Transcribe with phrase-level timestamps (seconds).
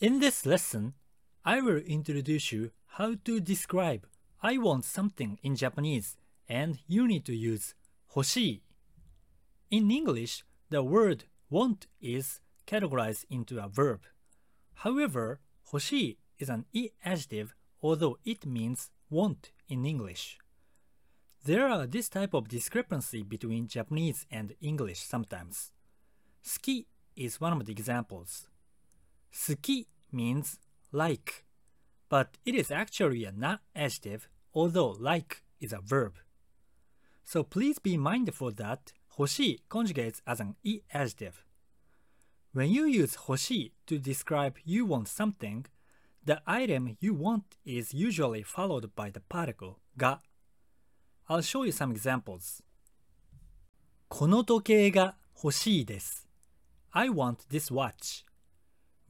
[0.00, 0.94] In this lesson,
[1.44, 4.06] I will introduce you how to describe
[4.40, 6.16] I want something in Japanese
[6.48, 7.74] and you need to use
[8.06, 8.62] hoshi.
[9.72, 14.02] In English, the word want is categorized into a verb.
[14.84, 17.48] However, 欲しい is an e adjective
[17.82, 20.38] although it means want in English.
[21.44, 25.72] There are this type of discrepancy between Japanese and English sometimes.
[26.44, 26.86] Suki
[27.16, 28.46] is one of the examples.
[29.48, 30.58] Suki means
[30.92, 31.46] like,
[32.10, 36.16] but it is actually a na adjective, although like is a verb.
[37.24, 41.44] So please be mindful that hoshi conjugates as an e adjective.
[42.52, 45.64] When you use hoshi to describe you want something,
[46.22, 50.18] the item you want is usually followed by the particle ga.
[51.26, 52.62] I'll show you some examples.
[54.08, 56.28] この時計が欲しいです。
[56.90, 58.27] I want this watch.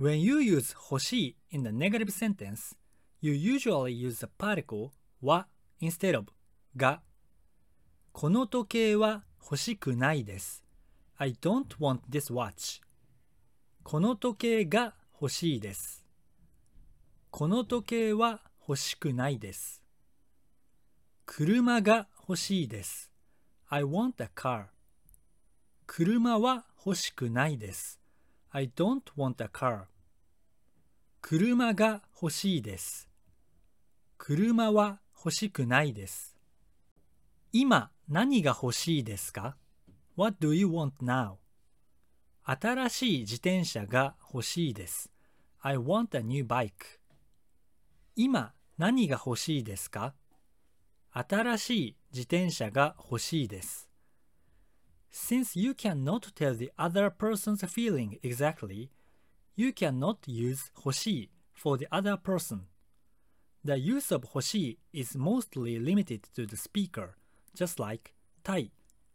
[0.00, 2.76] When you use 欲しい in the negative sentence,
[3.20, 5.48] you usually use the particle は
[5.80, 6.26] instead of
[6.76, 7.02] が。
[8.12, 10.62] この時計は欲しくないです。
[11.16, 12.80] I don't want this watch.
[13.82, 16.06] この時計が欲しいです。
[17.30, 19.82] この時計は欲しくないです。
[21.26, 23.10] 車が欲しいです。
[23.68, 24.66] I want a car.
[25.86, 27.98] 車は欲しくないです。
[28.50, 29.86] I don't want a car.
[31.20, 33.08] 車が欲しいです。
[34.16, 36.36] 車は欲しくないです。
[37.52, 39.56] 今何が欲しいですか
[40.16, 41.36] ?What do you want now?
[42.44, 45.10] 新しい自転車が欲しいです。
[45.60, 46.70] I want a new bike.
[48.16, 50.14] 今何が欲しいですか
[51.10, 53.88] 新しい自転車が欲しいです。
[55.12, 58.88] Since you cannot tell the other person's feeling exactly,
[59.57, 62.61] you cannot use 欲しい for the other person.
[63.65, 67.11] The use of 欲しい is mostly limited to the speaker,
[67.55, 68.13] just like
[68.43, 68.71] たい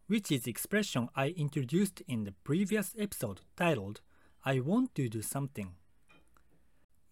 [0.09, 4.00] which is the expression I introduced in the previous episode titled
[4.42, 5.72] I want to do something.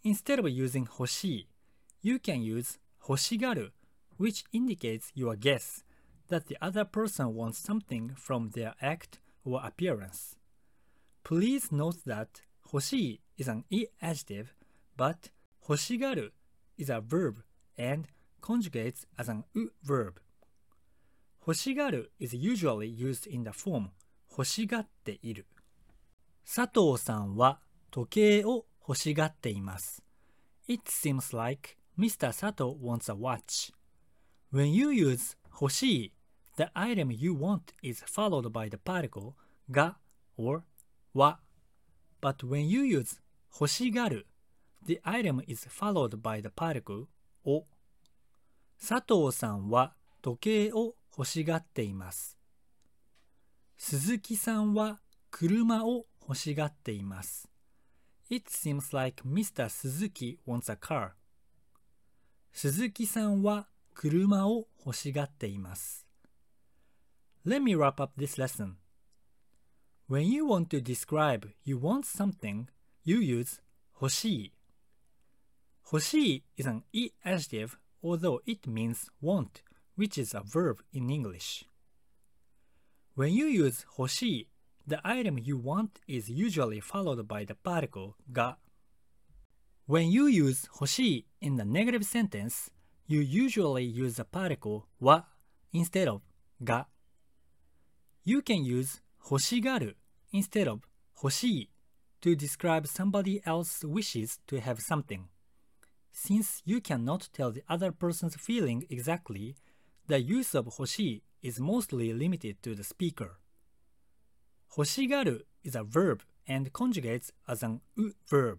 [0.02, 1.48] Instead of using 欲しい
[2.02, 3.72] you can use 欲しがる
[4.18, 5.84] which indicates your guess
[6.28, 10.36] that the other person wants something from their act or appearance.
[11.22, 14.47] Please note that 欲しい is an e adjective,
[14.97, 16.33] but 欲しがる
[16.77, 17.43] is a verb
[17.77, 18.07] and
[18.41, 20.13] conjugates as an u verb.
[21.41, 23.89] 欲しがる is usually used in the form
[24.29, 25.47] 欲しがっている。
[26.45, 27.59] 佐藤さんは
[27.91, 30.01] 時計を欲しがっています。
[30.67, 32.31] It seems like Mr.
[32.31, 33.73] Sato wants a watch.
[34.53, 36.13] When you use 欲しい
[36.55, 39.33] the item you want is followed by the particle
[39.69, 39.97] が
[40.37, 40.63] or
[41.13, 41.39] は
[42.21, 43.19] but when you use
[43.53, 44.27] 欲しがる
[44.85, 47.05] the item is followed by the particle
[47.43, 47.65] を
[48.79, 52.37] 佐藤さんは時計を欲しがっています
[53.77, 54.99] 鈴木さんは
[55.29, 57.47] 車を欲しがっています
[58.29, 59.67] It seems like Mr.
[59.67, 61.11] Suzuki wants a car
[62.53, 66.05] 鈴木さんは車を欲しがっています。
[67.45, 68.73] Let me wrap up this lesson.
[70.08, 72.66] When you want to describe you want something,
[73.04, 73.60] you use
[74.00, 74.52] 欲しい。
[75.84, 79.62] 欲しい is an e adjective, although it means want,
[79.96, 81.66] which is a verb in English.
[83.16, 84.48] When you use 欲しい
[84.86, 88.58] the item you want is usually followed by the particle が。
[89.88, 92.70] When you use 欲しい in the negative sentence,
[93.08, 95.26] you usually use the particle は
[95.72, 96.22] instead of
[96.62, 96.88] が。
[98.24, 99.96] You can use 欲しがる
[100.32, 100.80] instead of
[101.16, 101.70] 欲しい
[102.20, 105.24] to describe somebody else's wishes to have something.
[106.12, 109.54] Since you cannot tell the other person's feeling exactly,
[110.08, 113.32] the use of 欲しい is mostly limited to the speaker.
[114.76, 118.58] 欲しがる is a verb and conjugates as an u verb.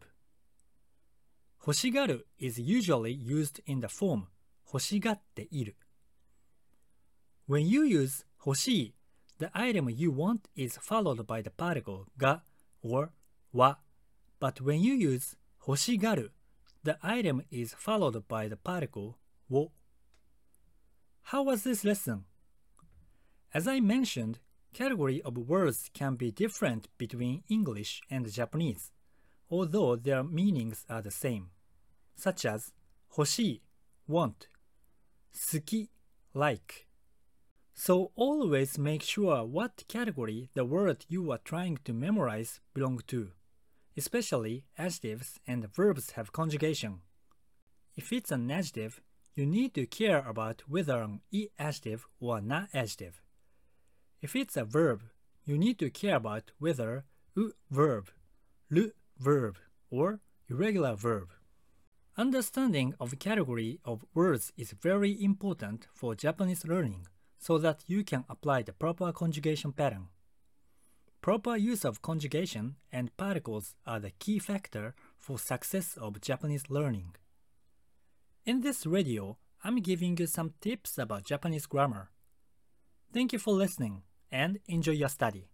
[1.60, 4.24] 欲しがる is usually used in the form
[4.66, 5.76] 欲しがっている。
[7.50, 8.96] When you use 欲しい
[9.43, 12.43] the item you want is followed by the particle ga
[12.81, 13.11] or
[13.53, 13.75] wa.
[14.39, 15.35] But when you use
[15.67, 16.29] hoshigaru,
[16.85, 19.19] the item is followed by the particle
[19.49, 19.73] wo.
[21.23, 22.27] How was this lesson?
[23.53, 24.39] As I mentioned,
[24.73, 28.93] category of words can be different between English and Japanese,
[29.51, 31.51] although their meanings are the same,
[32.15, 32.71] such as
[33.09, 33.63] hoshi,
[34.07, 34.47] want,
[35.35, 35.89] suki,
[36.33, 36.87] like,
[37.75, 43.33] so always make sure what category the word you are trying to memorize belong to.
[43.97, 47.01] especially adjectives and verbs have conjugation.
[47.97, 49.01] If it's an adjective,
[49.35, 53.23] you need to care about whether an e adjective or na adjective.
[54.21, 55.03] If it's a verb,
[55.45, 57.05] you need to care about whether
[57.37, 58.11] u verb,
[58.71, 59.57] lu verb,
[59.91, 61.29] or irregular verb.
[62.17, 67.07] Understanding of category of words is very important for Japanese learning
[67.43, 70.07] so that you can apply the proper conjugation pattern.
[71.21, 77.17] Proper use of conjugation and particles are the key factor for success of Japanese learning.
[78.47, 82.11] In this radio, I'm giving you some tips about Japanese grammar.
[83.13, 85.52] Thank you for listening and enjoy your study.